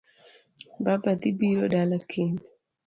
[0.83, 2.37] Baba dhi biro dala kiny